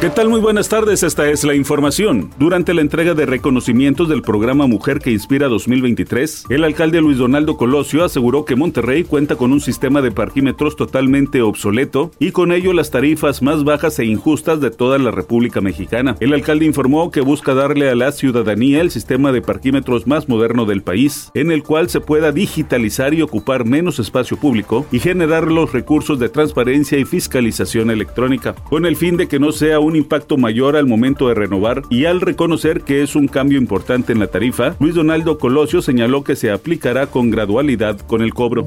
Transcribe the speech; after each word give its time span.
¿Qué 0.00 0.10
tal? 0.10 0.28
Muy 0.28 0.38
buenas 0.38 0.68
tardes, 0.68 1.02
esta 1.02 1.28
es 1.28 1.42
la 1.42 1.56
información. 1.56 2.30
Durante 2.38 2.72
la 2.72 2.82
entrega 2.82 3.14
de 3.14 3.26
reconocimientos 3.26 4.08
del 4.08 4.22
programa 4.22 4.68
Mujer 4.68 5.00
que 5.00 5.10
Inspira 5.10 5.48
2023, 5.48 6.44
el 6.50 6.62
alcalde 6.62 7.00
Luis 7.00 7.18
Donaldo 7.18 7.56
Colosio 7.56 8.04
aseguró 8.04 8.44
que 8.44 8.54
Monterrey 8.54 9.02
cuenta 9.02 9.34
con 9.34 9.52
un 9.52 9.60
sistema 9.60 10.00
de 10.00 10.12
parquímetros 10.12 10.76
totalmente 10.76 11.42
obsoleto 11.42 12.12
y 12.20 12.30
con 12.30 12.52
ello 12.52 12.72
las 12.74 12.92
tarifas 12.92 13.42
más 13.42 13.64
bajas 13.64 13.98
e 13.98 14.04
injustas 14.04 14.60
de 14.60 14.70
toda 14.70 14.98
la 14.98 15.10
República 15.10 15.60
Mexicana. 15.60 16.14
El 16.20 16.32
alcalde 16.32 16.66
informó 16.66 17.10
que 17.10 17.20
busca 17.20 17.54
darle 17.54 17.90
a 17.90 17.96
la 17.96 18.12
ciudadanía 18.12 18.80
el 18.80 18.92
sistema 18.92 19.32
de 19.32 19.42
parquímetros 19.42 20.06
más 20.06 20.28
moderno 20.28 20.64
del 20.64 20.82
país, 20.82 21.32
en 21.34 21.50
el 21.50 21.64
cual 21.64 21.90
se 21.90 22.00
pueda 22.00 22.30
digitalizar 22.30 23.14
y 23.14 23.22
ocupar 23.22 23.64
menos 23.64 23.98
espacio 23.98 24.36
público 24.36 24.86
y 24.92 25.00
generar 25.00 25.50
los 25.50 25.72
recursos 25.72 26.20
de 26.20 26.28
transparencia 26.28 26.98
y 26.98 27.04
fiscalización 27.04 27.90
electrónica, 27.90 28.54
con 28.54 28.86
el 28.86 28.94
fin 28.94 29.16
de 29.16 29.26
que 29.26 29.40
no 29.40 29.50
sea 29.50 29.80
un 29.80 29.87
un 29.88 29.96
impacto 29.96 30.36
mayor 30.36 30.76
al 30.76 30.86
momento 30.86 31.28
de 31.28 31.34
renovar 31.34 31.82
y 31.90 32.04
al 32.04 32.20
reconocer 32.20 32.82
que 32.82 33.02
es 33.02 33.16
un 33.16 33.26
cambio 33.26 33.58
importante 33.58 34.12
en 34.12 34.20
la 34.20 34.28
tarifa, 34.28 34.76
Luis 34.78 34.94
Donaldo 34.94 35.38
Colosio 35.38 35.82
señaló 35.82 36.22
que 36.22 36.36
se 36.36 36.50
aplicará 36.50 37.06
con 37.08 37.30
gradualidad 37.30 37.98
con 38.00 38.22
el 38.22 38.34
cobro. 38.34 38.64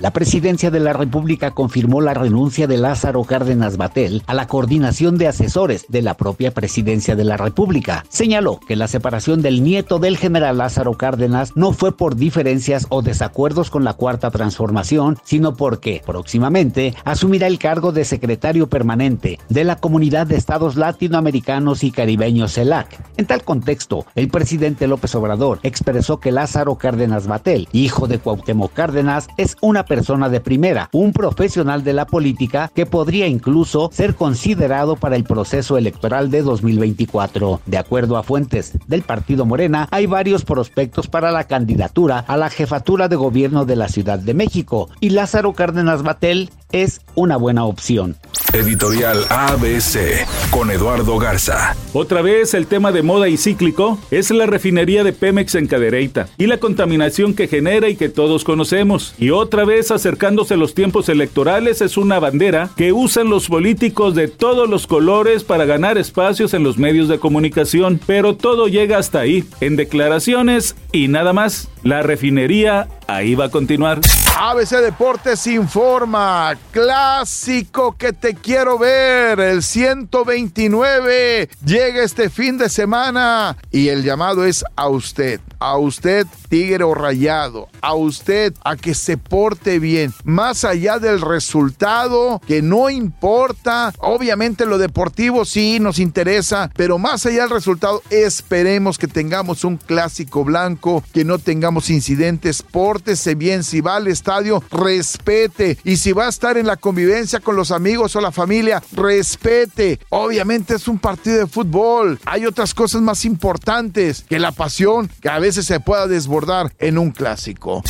La 0.00 0.14
presidencia 0.14 0.70
de 0.70 0.80
la 0.80 0.94
República 0.94 1.50
confirmó 1.50 2.00
la 2.00 2.14
renuncia 2.14 2.66
de 2.66 2.78
Lázaro 2.78 3.22
Cárdenas 3.24 3.76
Batel 3.76 4.22
a 4.26 4.32
la 4.32 4.46
coordinación 4.46 5.18
de 5.18 5.28
asesores 5.28 5.84
de 5.90 6.00
la 6.00 6.14
propia 6.14 6.52
presidencia 6.52 7.16
de 7.16 7.24
la 7.24 7.36
República. 7.36 8.06
Señaló 8.08 8.60
que 8.60 8.76
la 8.76 8.88
separación 8.88 9.42
del 9.42 9.62
nieto 9.62 9.98
del 9.98 10.16
general 10.16 10.56
Lázaro 10.56 10.94
Cárdenas 10.94 11.54
no 11.54 11.74
fue 11.74 11.94
por 11.94 12.16
diferencias 12.16 12.86
o 12.88 13.02
desacuerdos 13.02 13.68
con 13.68 13.84
la 13.84 13.92
Cuarta 13.92 14.30
Transformación, 14.30 15.18
sino 15.22 15.54
porque 15.54 16.00
próximamente 16.06 16.94
asumirá 17.04 17.46
el 17.46 17.58
cargo 17.58 17.92
de 17.92 18.06
secretario 18.06 18.70
permanente 18.70 19.38
de 19.50 19.64
la 19.64 19.76
Comunidad 19.76 20.26
de 20.26 20.36
Estados 20.36 20.76
Latinoamericanos 20.76 21.84
y 21.84 21.90
Caribeños 21.90 22.54
CELAC. 22.54 22.98
En 23.18 23.26
tal 23.26 23.44
contexto, 23.44 24.06
el 24.14 24.28
presidente 24.28 24.86
López 24.86 25.14
Obrador 25.14 25.60
expresó 25.62 26.20
que 26.20 26.32
Lázaro 26.32 26.76
Cárdenas 26.76 27.26
Batel, 27.26 27.68
hijo 27.72 28.06
de 28.06 28.18
Cuauhtémoc 28.18 28.72
Cárdenas, 28.72 29.28
es 29.36 29.58
una 29.60 29.84
persona 29.90 30.28
de 30.28 30.40
primera, 30.40 30.88
un 30.92 31.12
profesional 31.12 31.82
de 31.82 31.92
la 31.92 32.06
política 32.06 32.70
que 32.72 32.86
podría 32.86 33.26
incluso 33.26 33.90
ser 33.92 34.14
considerado 34.14 34.94
para 34.94 35.16
el 35.16 35.24
proceso 35.24 35.76
electoral 35.76 36.30
de 36.30 36.42
2024. 36.42 37.60
De 37.66 37.76
acuerdo 37.76 38.16
a 38.16 38.22
fuentes 38.22 38.78
del 38.86 39.02
partido 39.02 39.44
Morena, 39.46 39.88
hay 39.90 40.06
varios 40.06 40.44
prospectos 40.44 41.08
para 41.08 41.32
la 41.32 41.42
candidatura 41.42 42.20
a 42.20 42.36
la 42.36 42.50
jefatura 42.50 43.08
de 43.08 43.16
gobierno 43.16 43.64
de 43.64 43.74
la 43.74 43.88
Ciudad 43.88 44.20
de 44.20 44.32
México 44.32 44.88
y 45.00 45.10
Lázaro 45.10 45.54
Cárdenas 45.54 46.04
Batel 46.04 46.50
es 46.72 47.00
una 47.14 47.36
buena 47.36 47.64
opción. 47.64 48.16
Editorial 48.52 49.24
ABC 49.28 50.26
con 50.50 50.72
Eduardo 50.72 51.18
Garza. 51.18 51.76
Otra 51.92 52.20
vez 52.20 52.52
el 52.54 52.66
tema 52.66 52.90
de 52.90 53.02
moda 53.02 53.28
y 53.28 53.36
cíclico 53.36 54.00
es 54.10 54.32
la 54.32 54.46
refinería 54.46 55.04
de 55.04 55.12
Pemex 55.12 55.54
en 55.54 55.68
Cadereyta 55.68 56.28
y 56.36 56.46
la 56.46 56.58
contaminación 56.58 57.34
que 57.34 57.46
genera 57.46 57.88
y 57.88 57.94
que 57.94 58.08
todos 58.08 58.42
conocemos. 58.42 59.14
Y 59.18 59.30
otra 59.30 59.64
vez 59.64 59.92
acercándose 59.92 60.56
los 60.56 60.74
tiempos 60.74 61.08
electorales 61.08 61.80
es 61.80 61.96
una 61.96 62.18
bandera 62.18 62.70
que 62.76 62.92
usan 62.92 63.30
los 63.30 63.46
políticos 63.46 64.16
de 64.16 64.26
todos 64.26 64.68
los 64.68 64.88
colores 64.88 65.44
para 65.44 65.64
ganar 65.64 65.96
espacios 65.96 66.52
en 66.52 66.64
los 66.64 66.76
medios 66.76 67.08
de 67.08 67.20
comunicación. 67.20 68.00
Pero 68.04 68.34
todo 68.34 68.66
llega 68.66 68.98
hasta 68.98 69.20
ahí, 69.20 69.44
en 69.60 69.76
declaraciones 69.76 70.74
y 70.90 71.06
nada 71.06 71.32
más. 71.32 71.68
La 71.84 72.02
refinería 72.02 72.88
ahí 73.16 73.34
va 73.34 73.46
a 73.46 73.50
continuar. 73.50 74.00
ABC 74.38 74.76
Deportes 74.80 75.46
informa, 75.48 76.56
clásico 76.70 77.96
que 77.98 78.12
te 78.12 78.34
quiero 78.34 78.78
ver, 78.78 79.38
el 79.38 79.62
129 79.62 81.50
llega 81.64 82.02
este 82.02 82.30
fin 82.30 82.56
de 82.56 82.68
semana 82.68 83.56
y 83.70 83.88
el 83.88 84.02
llamado 84.02 84.46
es 84.46 84.64
a 84.76 84.88
usted, 84.88 85.40
a 85.58 85.76
usted 85.76 86.26
tigre 86.48 86.84
o 86.84 86.94
rayado, 86.94 87.68
a 87.82 87.94
usted 87.94 88.54
a 88.64 88.76
que 88.76 88.94
se 88.94 89.18
porte 89.18 89.78
bien, 89.78 90.14
más 90.24 90.64
allá 90.64 90.98
del 90.98 91.20
resultado 91.20 92.40
que 92.46 92.62
no 92.62 92.88
importa, 92.88 93.92
obviamente 93.98 94.64
lo 94.64 94.78
deportivo 94.78 95.44
sí 95.44 95.80
nos 95.80 95.98
interesa, 95.98 96.70
pero 96.76 96.98
más 96.98 97.26
allá 97.26 97.42
del 97.42 97.50
resultado 97.50 98.02
esperemos 98.08 98.96
que 98.96 99.06
tengamos 99.06 99.64
un 99.64 99.76
clásico 99.76 100.44
blanco, 100.44 101.04
que 101.12 101.24
no 101.24 101.38
tengamos 101.38 101.90
incidentes, 101.90 102.62
pórtese 103.00 103.34
bien 103.34 103.64
si 103.64 103.80
va 103.80 103.96
al 103.96 104.08
estadio, 104.08 104.62
respete. 104.70 105.78
Y 105.84 105.96
si 105.96 106.12
va 106.12 106.26
a 106.26 106.28
estar 106.28 106.58
en 106.58 106.66
la 106.66 106.76
convivencia 106.76 107.40
con 107.40 107.56
los 107.56 107.70
amigos 107.70 108.14
o 108.14 108.20
la 108.20 108.30
familia, 108.30 108.82
respete. 108.92 109.98
Obviamente 110.10 110.74
es 110.74 110.86
un 110.86 110.98
partido 110.98 111.38
de 111.38 111.46
fútbol. 111.46 112.20
Hay 112.26 112.44
otras 112.44 112.74
cosas 112.74 113.00
más 113.00 113.24
importantes 113.24 114.26
que 114.28 114.38
la 114.38 114.52
pasión 114.52 115.10
que 115.22 115.30
a 115.30 115.38
veces 115.38 115.64
se 115.64 115.80
pueda 115.80 116.06
desbordar 116.06 116.74
en 116.78 116.98
un 116.98 117.10
clásico. 117.10 117.82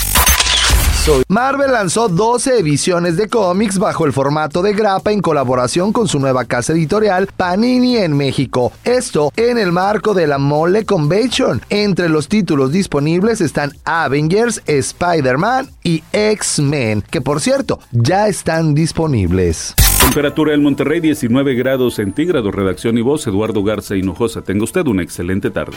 Marvel 1.29 1.73
lanzó 1.73 2.09
12 2.09 2.59
ediciones 2.59 3.17
de 3.17 3.29
cómics 3.29 3.79
bajo 3.79 4.05
el 4.05 4.13
formato 4.13 4.61
de 4.61 4.75
grapa 4.75 5.13
en 5.13 5.21
colaboración 5.21 5.93
con 5.93 6.09
su 6.09 6.19
nueva 6.19 6.45
casa 6.45 6.73
editorial 6.73 7.27
Panini 7.35 7.97
en 7.97 8.17
México. 8.17 8.73
Esto 8.85 9.33
en 9.37 9.57
el 9.57 9.73
marco 9.73 10.13
de 10.13 10.27
la 10.27 10.39
Mole 10.39 10.85
Convention. 10.85 11.63
Entre 11.71 12.09
los 12.09 12.29
títulos 12.29 12.73
disponibles 12.73 13.41
están 13.41 13.73
Avengers, 13.85 14.63
Spider-Man 14.67 15.71
y 15.83 16.03
X-Men, 16.13 17.03
que 17.11 17.21
por 17.23 17.41
cierto 17.41 17.81
ya 17.93 18.29
están 18.29 18.75
disponibles. 18.75 19.75
Temperatura 20.03 20.55
en 20.55 20.63
Monterrey 20.63 21.01
19 21.01 21.55
grados 21.55 21.95
centígrados. 21.95 22.55
Redacción 22.55 22.99
y 22.99 23.03
voz 23.03 23.27
Eduardo 23.27 23.63
Garza 23.63 23.97
Hinojosa. 23.97 24.43
Tenga 24.43 24.65
usted 24.65 24.87
una 24.87 25.03
excelente 25.03 25.51
tarde. 25.51 25.77